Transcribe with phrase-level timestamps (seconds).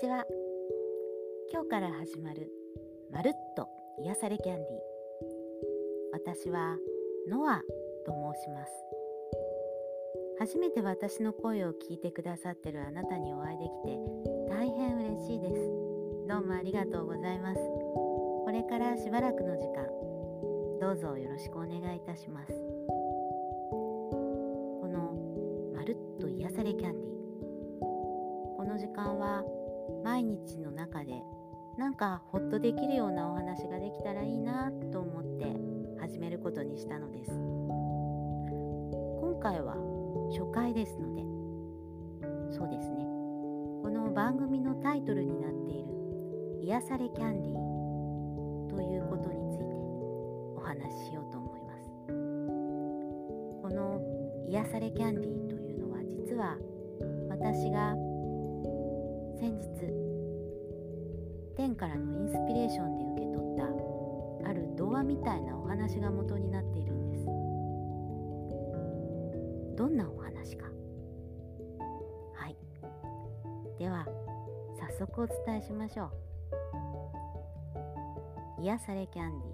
[0.00, 0.24] ちは。
[1.52, 2.52] 今日から始まる
[3.10, 3.66] まるっと
[3.98, 4.64] 癒されキャンディ
[6.12, 6.76] 私は
[7.28, 7.62] ノア
[8.06, 8.72] と申します。
[10.38, 13.98] 初めて私の声を聞いてくださってるあなたにお会いできて
[14.48, 15.54] 大変嬉しいです。
[16.28, 17.58] どうもありがとうございます。
[17.58, 19.84] これからしばらくの時間
[20.80, 22.52] どうぞよろしくお願いいたします。
[23.72, 27.18] このまるっと癒されキャンディ
[27.80, 29.42] この時間は
[30.18, 31.22] 毎日の中で
[31.78, 35.46] なんかほっとできるようなお話ができたらいいなと思って
[36.00, 37.30] 始めることにしたのです。
[37.30, 39.76] 今回は
[40.32, 41.22] 初回ですので
[42.50, 43.04] そうですね。
[43.84, 45.94] この番組のタイトルになっている
[46.66, 47.54] 「癒されキャンディー」
[48.74, 49.64] ということについて
[50.56, 51.88] お話ししようと思います。
[53.62, 54.00] この
[54.50, 56.58] 「癒されキャンディー」というのは実は
[57.30, 57.94] 私が
[59.38, 59.66] 先日
[61.56, 63.66] 天からのインスピレーションで受け取った
[64.50, 67.24] ある童話みたいなお話が元になっているんです。
[69.76, 70.66] どんなお話か？
[72.34, 72.56] はい。
[73.78, 74.06] では
[74.76, 76.06] 早速お伝えしましょ
[78.58, 78.62] う。
[78.62, 79.48] 癒されキャンディ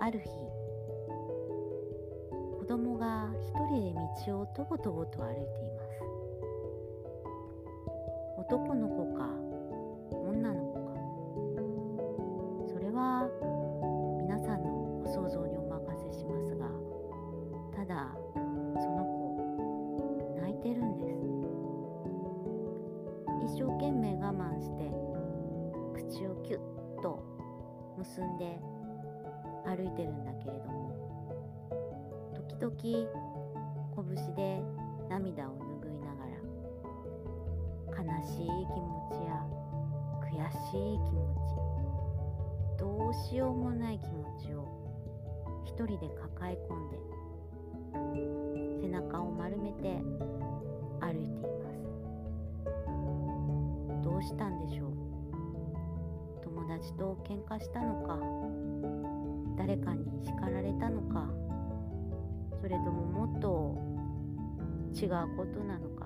[0.00, 0.26] ある日
[2.58, 5.73] 子供が一人で道をとぼとぼと歩いています。
[8.54, 9.28] 男の子か
[10.12, 10.94] 女の子か。
[12.72, 13.28] それは
[14.22, 14.70] 皆さんの
[15.02, 16.70] ご想像にお任せしますが
[17.74, 18.38] ただそ
[18.92, 21.18] の子泣いてるんです。
[23.56, 24.88] 一生懸命我慢して
[26.14, 26.60] 口をキュッ
[27.02, 27.24] と
[27.98, 28.60] 結んで
[29.66, 30.94] 歩いてるんだけれども
[32.48, 33.08] 時々
[33.96, 34.62] 拳で
[35.10, 35.63] 涙を
[38.24, 39.44] しい気持ちや
[40.22, 40.32] 悔
[40.70, 41.20] しい気持
[42.78, 44.58] ちどうしようもない気持ちを
[45.64, 46.98] 一人で抱え込んで
[48.82, 50.02] 背中を丸めて
[51.00, 51.74] 歩いています。
[54.02, 54.90] どうしたんでしょう？
[56.42, 58.18] 友達と喧嘩したのか？
[59.56, 61.28] 誰かに叱られたのか？
[62.60, 63.78] それとももっと
[64.94, 66.03] 違うことなのか？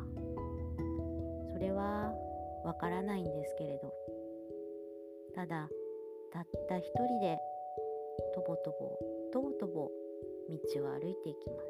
[1.58, 2.14] それは
[2.64, 3.92] わからないんですけれど。
[5.34, 5.68] ただ
[6.32, 7.36] たった一人で
[8.32, 8.96] とぼとぼ
[9.32, 9.90] とぼとぼ
[10.48, 11.68] 道を歩いていきます。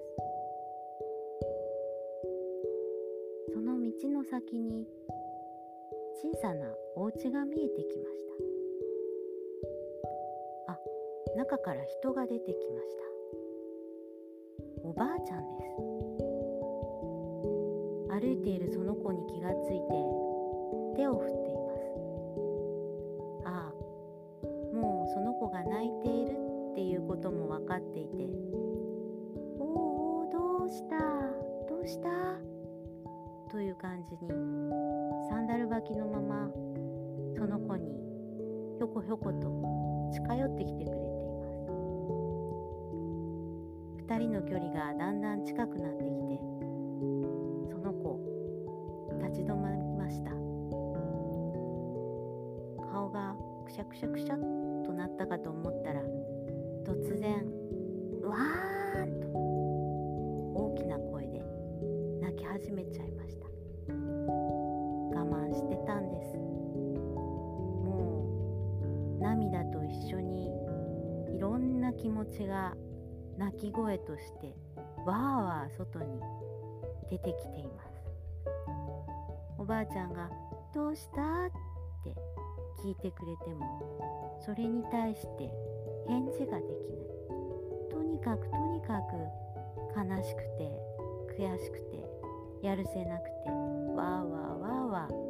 [3.55, 4.87] その道の先に
[6.23, 8.27] 小さなお家が見えてきまし
[10.67, 10.73] た。
[10.73, 10.79] あ
[11.35, 13.03] 中から人が出てきました。
[14.85, 15.58] おばあちゃんです。
[18.21, 19.87] 歩いているその子に気がついて
[20.97, 21.87] 手を振っています。
[23.47, 26.33] ああもうその子が泣いている
[26.73, 28.29] っていうことも分かっていて
[29.61, 30.99] 「おおどうした？
[31.69, 32.09] どうした?」
[33.51, 34.29] という感じに
[35.29, 36.51] サンダル履きのまま
[37.37, 37.95] その子に
[38.79, 41.09] ひょこひょこと近寄ってきてくれてい
[41.39, 41.69] ます。
[44.09, 46.41] 2人の距離がだんだん近くなってきて
[53.79, 54.39] がくしゃくしゃくしゃっ
[54.85, 56.03] となったかと思ったら
[56.85, 57.47] 突然
[58.25, 61.41] わーんと大きな声で
[62.21, 63.47] 泣き始めちゃいました。
[63.89, 66.37] 我慢してたんです。
[67.85, 68.25] も
[69.19, 70.51] う涙と一緒に
[71.37, 72.75] いろんな気持ちが
[73.37, 74.57] 泣き声として
[75.07, 76.21] わーわー外に
[77.11, 77.89] 出てきています。
[79.57, 80.29] おばあちゃんが
[80.75, 81.51] 「どうした?」っ
[82.03, 82.17] て
[82.83, 85.51] 聞いてくれてもそれに対して
[86.07, 87.09] 返事ができない。
[87.91, 89.39] とにかくとにかく
[89.99, 90.71] 悲しくて
[91.37, 92.05] 悔しくて
[92.63, 93.51] やるせなくて
[93.97, 95.28] わーわーわーわー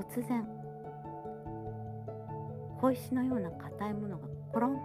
[0.00, 0.46] 突然
[2.80, 4.76] 小石のような硬いものがポロン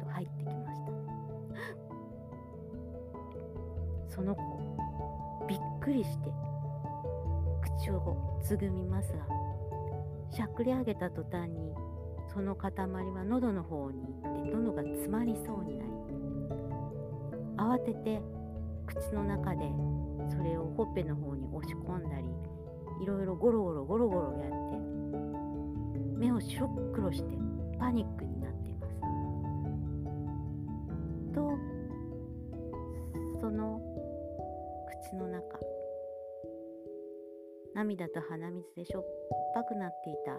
[0.00, 0.92] と入ってきました。
[4.14, 4.42] その子
[5.48, 6.32] びっくりして
[7.80, 9.26] 口をつぐみますが
[10.30, 11.74] しゃくり上げた途端に
[12.32, 15.90] その塊は喉の方に行って喉が詰まりそうになり
[17.56, 18.22] 慌てて
[18.86, 19.64] 口の中で
[20.28, 22.24] それをほっぺの方に押し込んだり
[23.00, 24.78] いろいろゴロゴロゴロゴロやって
[26.18, 27.38] 目を白黒して
[27.78, 28.94] パニックになっています。
[31.34, 31.50] と
[33.40, 33.80] その
[35.10, 35.58] 口の中
[37.74, 39.04] 涙と鼻水でしょっ
[39.54, 40.36] ぱくなっていた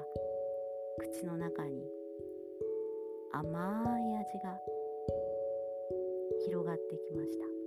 [1.00, 1.84] 口の中に
[3.34, 4.60] 甘い味が
[6.46, 7.61] 広がってきました。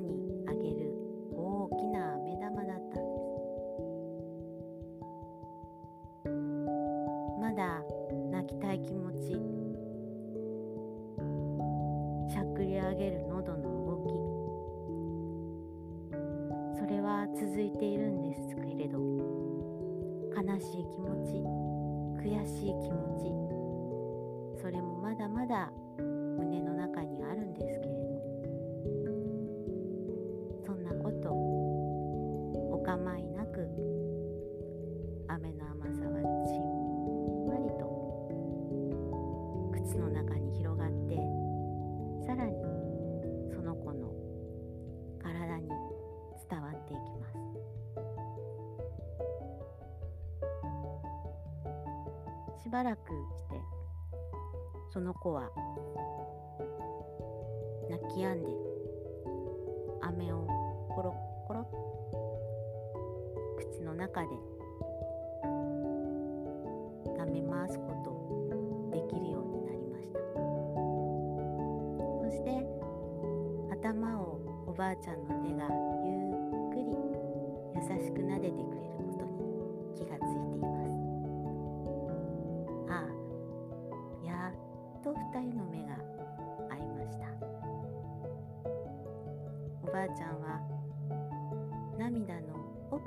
[0.00, 0.92] にあげる
[1.32, 3.40] 大きな目玉だったんです。
[7.40, 7.82] まだ
[8.30, 9.60] 泣きたい気持ち
[12.32, 14.12] しゃくり上げる喉の動き
[16.78, 18.98] それは続いているんですけれど
[20.36, 21.42] 悲しい気持ち
[22.22, 26.69] 悔しい気持ちそれもまだまだ胸の
[52.70, 53.60] ばらくして
[54.92, 55.50] その子は
[57.90, 58.48] 泣き止んで
[60.02, 60.46] 飴を
[60.94, 61.14] コロッ
[61.48, 61.64] コロッ
[63.58, 64.28] 口の中で
[67.18, 70.20] 舐め回すことできるようになりました。
[72.20, 72.48] そして
[73.72, 75.68] 頭をおばあちゃんの手が
[76.04, 76.10] ゆ
[76.68, 76.94] っくり
[77.74, 78.99] 優しく撫でてくれる。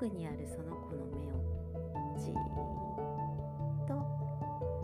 [0.03, 1.39] 奥にあるその子の目を
[2.19, 2.35] じーっ
[3.87, 3.95] と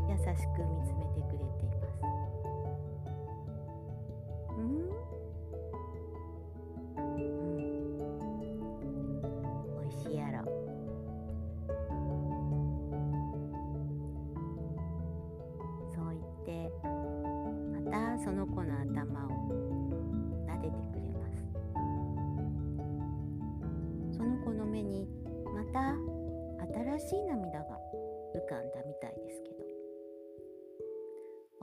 [0.07, 2.18] 優しく見つめてくれています。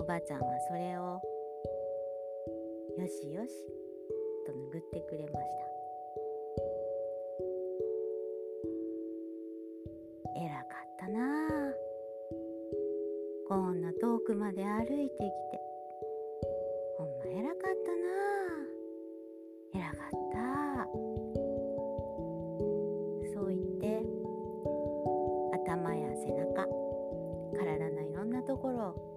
[0.07, 1.21] ばあちゃんはそれを
[2.97, 3.53] よしよし
[4.47, 5.67] と拭ってくれました。
[10.37, 11.19] 偉かったな。
[11.49, 11.73] あ
[13.49, 15.61] こんな遠くまで歩いてきて。
[16.99, 18.07] ほんま偉かったな。
[19.75, 20.37] あ偉かった。
[23.35, 24.07] そう言って
[25.53, 26.65] 頭や背中
[27.59, 29.16] 体のいろんなところを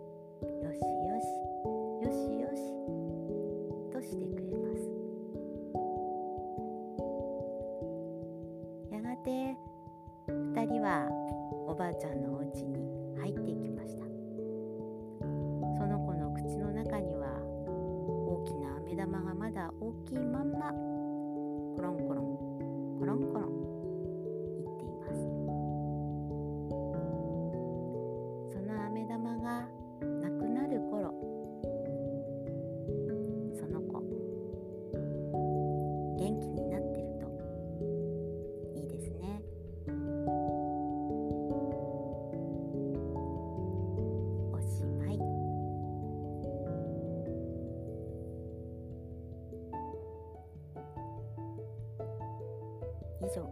[53.22, 53.48] 以上。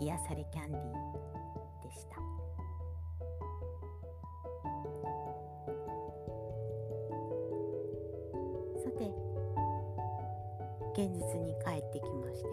[0.00, 0.84] 癒されキャンディー
[1.82, 2.16] でした。
[8.82, 9.12] さて
[10.92, 12.48] 現実に帰ってきまして。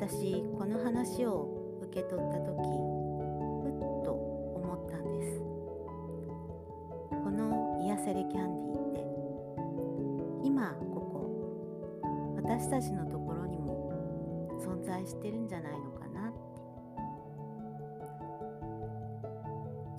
[0.00, 2.97] 私この話を受け取った時
[12.58, 16.38] 私たちのところにも存在してるんじゃないのかなって。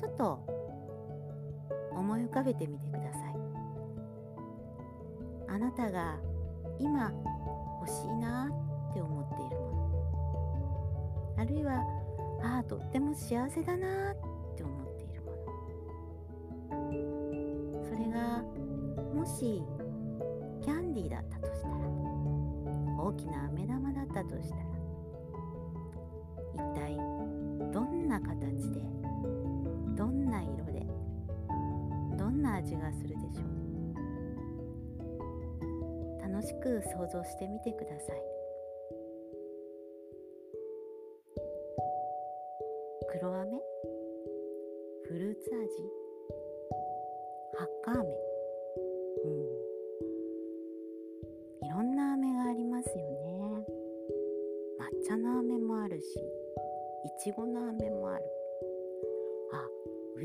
[0.01, 0.45] ちょっと
[1.93, 3.35] 思い浮かべてみてください。
[5.47, 6.17] あなたが
[6.79, 7.13] 今
[7.79, 8.51] 欲しいな
[8.91, 9.71] って思っているも
[11.37, 11.37] の。
[11.37, 11.81] あるいは
[12.43, 14.15] ああとっても幸せだなっ
[14.57, 15.37] て思っているもの。
[17.85, 18.43] それが
[19.15, 19.63] もし
[20.61, 21.78] キャンディーだったとしたら
[23.01, 24.62] 大きな飴玉だったとしたら
[26.53, 26.98] 一体
[27.72, 28.82] どんな形で
[29.96, 30.86] どんな色で
[32.18, 33.50] どんな味がするでしょう。
[36.22, 38.22] 楽しく想像してみてください。
[43.12, 43.62] 黒飴？
[45.08, 45.65] フルーツ味？
[47.58, 48.28] ハッカ飴？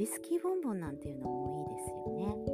[0.04, 2.53] ウイスキーボンボンなんていうのもいいですよね。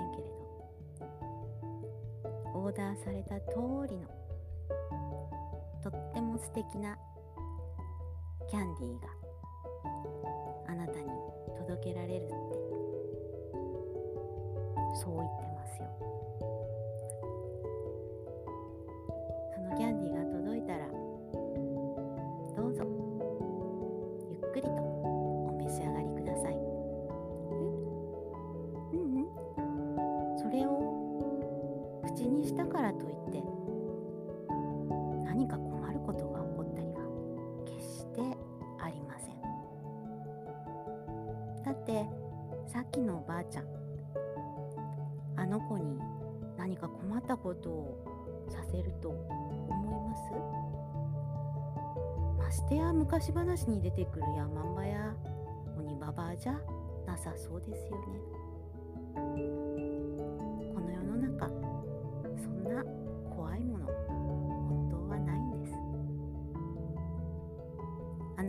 [0.00, 0.30] せんけれど。
[2.54, 3.56] オーダーされた通
[3.88, 4.08] りの
[5.82, 6.96] とっても素敵な
[8.48, 9.08] キャンディーが
[10.68, 11.06] あなたに
[11.58, 12.34] 届けられるって
[15.02, 15.88] そう言ってますよ。
[32.44, 33.42] したからといって
[35.24, 37.00] 何か困ることが起こったりは
[37.64, 38.20] 決して
[38.80, 39.40] ありません
[41.64, 42.06] だって
[42.66, 43.64] さっきのおばあちゃん
[45.36, 45.98] あの子に
[46.58, 50.32] 何か困ったことをさせると思います？
[52.38, 55.14] ましてや昔話に出てくる山んばや
[55.78, 56.60] 鬼ババアじゃ
[57.06, 57.96] なさそうですよ
[59.16, 59.99] ね。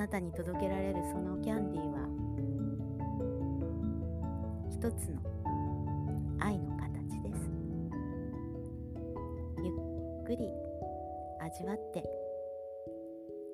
[0.02, 2.00] なたに届けられるそのキャンディーは
[4.68, 5.22] 一つの
[6.40, 7.52] 愛の形です
[9.60, 10.50] ゆっくり
[11.40, 12.04] 味わって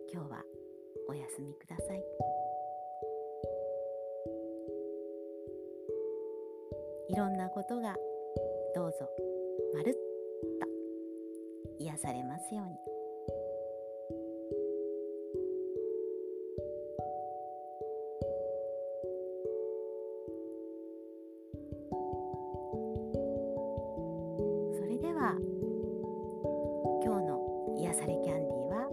[0.09, 0.41] 今日は
[1.09, 2.01] お休みください
[7.09, 7.93] いろんなことが
[8.73, 9.09] どうぞ
[9.73, 9.93] まるっ
[10.61, 12.96] と癒されますように。
[27.87, 28.87] 癒されキャンディーは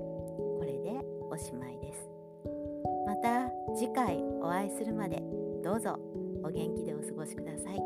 [0.58, 2.08] これでおしまいです
[3.06, 5.22] また次回お会いするまで
[5.64, 5.98] どうぞ
[6.44, 7.80] お元気でお過ごしください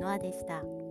[0.00, 0.81] ノアでした。